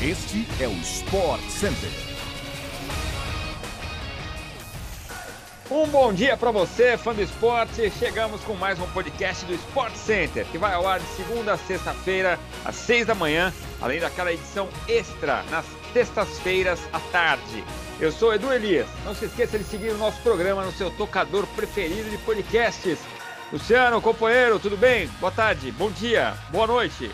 [0.00, 1.90] Este é o Sport Center.
[5.68, 7.90] Um bom dia para você, fã do esporte.
[7.98, 11.58] Chegamos com mais um podcast do Sport Center, que vai ao ar de segunda a
[11.58, 17.64] sexta-feira, às seis da manhã, além daquela edição extra nas sextas-feiras à tarde.
[17.98, 18.86] Eu sou Edu Elias.
[19.04, 23.00] Não se esqueça de seguir o nosso programa no seu tocador preferido de podcasts.
[23.52, 25.08] Luciano, companheiro, tudo bem?
[25.18, 27.10] Boa tarde, bom dia, boa noite.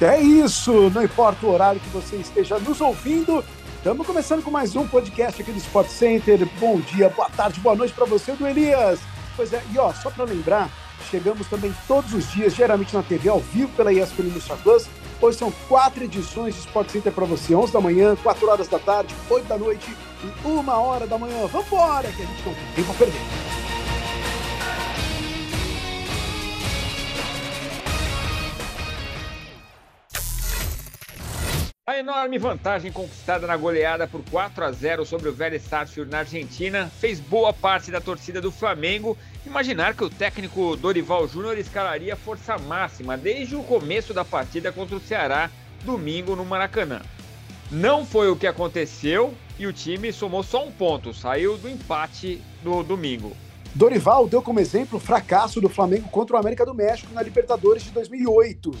[0.00, 3.44] É isso, não importa o horário que você esteja nos ouvindo.
[3.76, 6.48] Estamos começando com mais um podcast aqui do Sport Center.
[6.58, 8.98] Bom dia, boa tarde, boa noite para você, do Elias.
[9.36, 10.68] Pois é, e ó, só para lembrar,
[11.10, 14.88] chegamos também todos os dias, geralmente na TV ao vivo pela ESPN no Plus.
[15.22, 18.80] Hoje são quatro edições de Sport Center para você, 11 da manhã, 4 horas da
[18.80, 21.46] tarde, 8 da noite e 1 hora da manhã.
[21.46, 23.43] Vambora, que a gente não tem tempo a perder.
[31.94, 36.18] A enorme vantagem conquistada na goleada por 4 a 0 sobre o Vélez Sarsfield na
[36.18, 42.16] Argentina fez boa parte da torcida do Flamengo imaginar que o técnico Dorival Júnior escalaria
[42.16, 45.48] força máxima desde o começo da partida contra o Ceará,
[45.84, 47.00] domingo no Maracanã.
[47.70, 52.42] Não foi o que aconteceu e o time somou só um ponto, saiu do empate
[52.64, 53.36] no domingo.
[53.72, 57.84] Dorival deu como exemplo o fracasso do Flamengo contra o América do México na Libertadores
[57.84, 58.72] de 2008.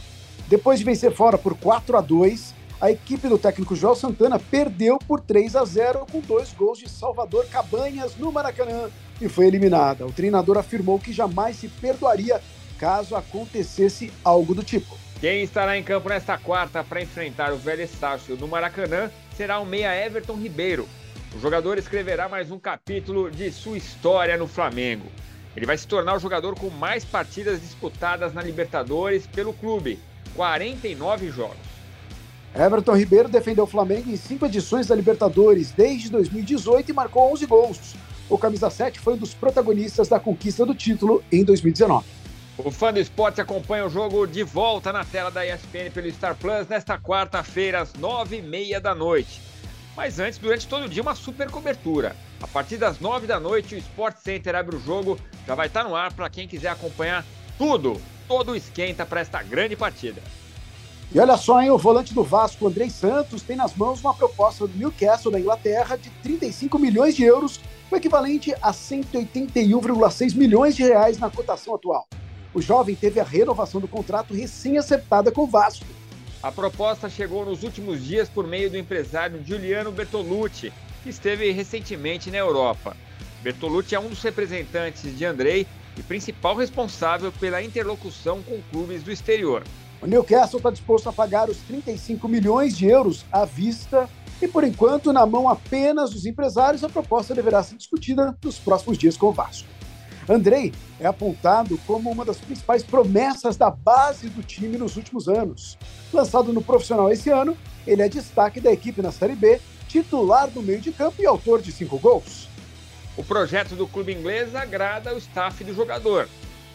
[0.48, 4.98] Depois de vencer fora por 4 a 2, a equipe do técnico Joel Santana perdeu
[4.98, 10.06] por 3 a 0 com dois gols de Salvador Cabanhas no Maracanã e foi eliminada.
[10.06, 12.40] O treinador afirmou que jamais se perdoaria
[12.78, 14.98] caso acontecesse algo do tipo.
[15.20, 19.64] Quem estará em campo nesta quarta para enfrentar o Vélez Sarsfield no Maracanã será o
[19.64, 20.86] meia Everton Ribeiro.
[21.34, 25.06] O jogador escreverá mais um capítulo de sua história no Flamengo.
[25.56, 29.98] Ele vai se tornar o jogador com mais partidas disputadas na Libertadores pelo clube,
[30.34, 31.73] 49 jogos.
[32.54, 37.46] Everton Ribeiro defendeu o Flamengo em cinco edições da Libertadores desde 2018 e marcou 11
[37.46, 37.94] gols.
[38.30, 42.06] O camisa 7 foi um dos protagonistas da conquista do título em 2019.
[42.56, 46.36] O fã do esporte acompanha o jogo de volta na tela da ESPN pelo Star
[46.36, 49.42] Plus nesta quarta-feira, às nove e meia da noite.
[49.96, 52.14] Mas antes, durante todo o dia, uma super cobertura.
[52.40, 55.82] A partir das nove da noite, o Sport Center abre o jogo, já vai estar
[55.82, 57.24] no ar para quem quiser acompanhar
[57.58, 60.22] tudo, todo o esquenta para esta grande partida.
[61.12, 64.66] E olha só, hein, o volante do Vasco, Andrei Santos, tem nas mãos uma proposta
[64.66, 67.60] do Newcastle da Inglaterra de 35 milhões de euros,
[67.90, 72.08] o equivalente a 181,6 milhões de reais na cotação atual.
[72.52, 75.86] O jovem teve a renovação do contrato recém-acertada com o Vasco.
[76.42, 80.72] A proposta chegou nos últimos dias por meio do empresário Giuliano Bertolucci,
[81.02, 82.96] que esteve recentemente na Europa.
[83.42, 85.66] Bertolucci é um dos representantes de Andrei
[85.96, 89.62] e principal responsável pela interlocução com clubes do exterior.
[90.04, 94.06] O Newcastle está disposto a pagar os 35 milhões de euros à vista
[94.42, 98.98] e, por enquanto, na mão apenas dos empresários, a proposta deverá ser discutida nos próximos
[98.98, 99.66] dias com o Vasco.
[100.28, 105.78] Andrei é apontado como uma das principais promessas da base do time nos últimos anos.
[106.12, 110.62] Lançado no profissional esse ano, ele é destaque da equipe na Série B, titular do
[110.62, 112.46] meio de campo e autor de cinco gols.
[113.16, 116.28] O projeto do clube inglês agrada o staff do jogador.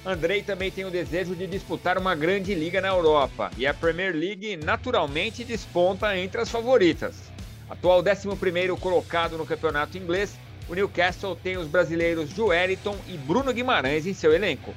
[0.05, 4.15] Andrei também tem o desejo de disputar uma grande liga na Europa e a Premier
[4.15, 7.15] League naturalmente desponta entre as favoritas.
[7.69, 10.39] Atual 11º colocado no campeonato inglês,
[10.69, 14.73] o Newcastle tem os brasileiros Joeliton e Bruno Guimarães em seu elenco.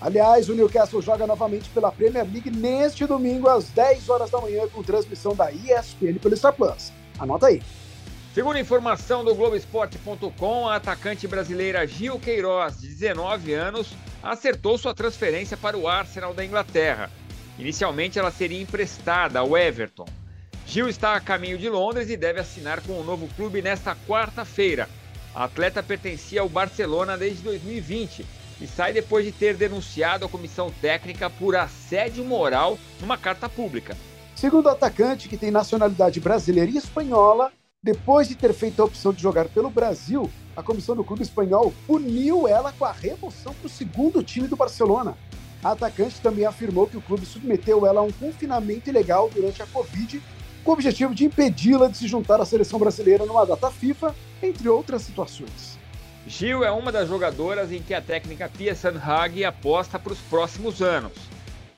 [0.00, 4.68] Aliás, o Newcastle joga novamente pela Premier League neste domingo às 10 horas da manhã
[4.68, 6.92] com transmissão da ESPN pelo Star Plus.
[7.18, 7.60] Anota aí.
[8.36, 15.56] Segundo informação do Globoesporte.com, a atacante brasileira Gil Queiroz, de 19 anos, acertou sua transferência
[15.56, 17.10] para o Arsenal da Inglaterra.
[17.58, 20.04] Inicialmente, ela seria emprestada ao Everton.
[20.66, 24.86] Gil está a caminho de Londres e deve assinar com o novo clube nesta quarta-feira.
[25.34, 28.26] A atleta pertencia ao Barcelona desde 2020
[28.60, 33.96] e sai depois de ter denunciado a comissão técnica por assédio moral numa carta pública.
[34.34, 37.50] Segundo o atacante, que tem nacionalidade brasileira e espanhola,
[37.86, 41.72] depois de ter feito a opção de jogar pelo Brasil, a comissão do clube espanhol
[41.86, 45.16] puniu ela com a remoção para o segundo time do Barcelona.
[45.62, 49.66] A atacante também afirmou que o clube submeteu ela a um confinamento ilegal durante a
[49.66, 50.20] Covid,
[50.64, 54.12] com o objetivo de impedi-la de se juntar à seleção brasileira numa data FIFA,
[54.42, 55.78] entre outras situações.
[56.26, 60.82] Gil é uma das jogadoras em que a técnica Pia Sanhag aposta para os próximos
[60.82, 61.12] anos.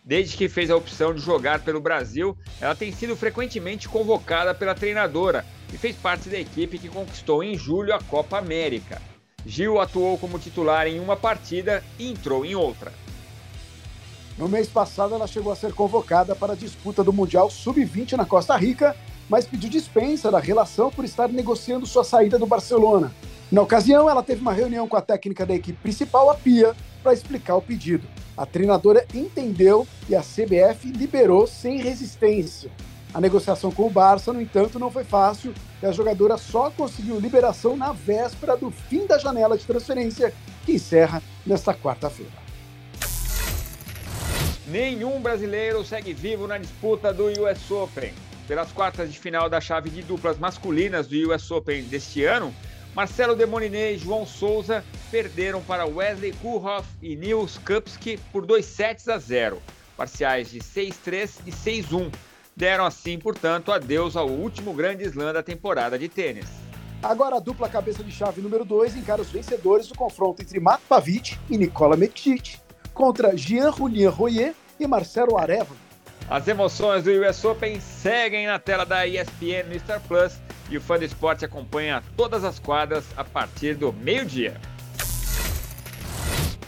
[0.02, 4.75] Desde que fez a opção de jogar pelo Brasil, ela tem sido frequentemente convocada pela
[4.75, 9.00] treinadora e fez parte da equipe que conquistou em julho a Copa América.
[9.46, 12.92] Gil atuou como titular em uma partida e entrou em outra.
[14.36, 18.24] No mês passado, ela chegou a ser convocada para a disputa do Mundial Sub-20 na
[18.24, 18.94] Costa Rica,
[19.28, 23.12] mas pediu dispensa da relação por estar negociando sua saída do Barcelona.
[23.50, 27.12] Na ocasião, ela teve uma reunião com a técnica da equipe principal, a Pia, para
[27.12, 28.06] explicar o pedido.
[28.36, 32.70] A treinadora entendeu e a CBF liberou sem resistência.
[33.12, 37.19] A negociação com o Barça, no entanto, não foi fácil e a jogadora só conseguiu
[37.19, 40.32] liberação na véspera do fim da janela de transferência,
[40.64, 42.49] que encerra nesta quarta-feira.
[44.66, 48.12] Nenhum brasileiro segue vivo na disputa do US Open.
[48.46, 52.54] Pelas quartas de final da chave de duplas masculinas do US Open deste ano,
[52.94, 59.08] Marcelo Demoliné e João Souza perderam para Wesley Kuhoff e Nils Kupski por 2 sets
[59.08, 59.62] a 0,
[59.96, 62.12] parciais de 6-3 e 6-1.
[62.58, 66.46] Deram assim, portanto, adeus ao último grande slam da temporada de tênis.
[67.00, 70.81] Agora a dupla cabeça de chave número 2 encara os vencedores do confronto entre Matt
[70.88, 72.58] Pavic e Nicola Mektic
[72.93, 75.76] contra Jean-Julien Royer e Marcelo Areva.
[76.28, 80.37] As emoções do US Open seguem na tela da ESPN no Star Plus
[80.69, 84.61] e o fã do esporte acompanha todas as quadras a partir do meio-dia.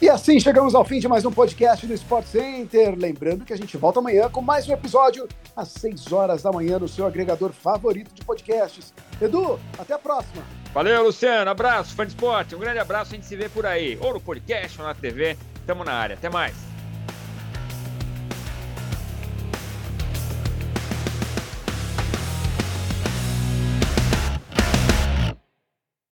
[0.00, 2.94] E assim chegamos ao fim de mais um podcast do Sport Center.
[2.96, 6.78] Lembrando que a gente volta amanhã com mais um episódio às 6 horas da manhã
[6.78, 8.94] no seu agregador favorito de podcasts.
[9.20, 10.42] Edu, até a próxima.
[10.72, 11.50] Valeu, Luciano.
[11.50, 12.56] Abraço, fã de esporte.
[12.56, 13.12] Um grande abraço.
[13.12, 15.36] A gente se vê por aí, ou no podcast ou na TV.
[15.66, 16.14] Tamo na área.
[16.14, 16.69] Até mais.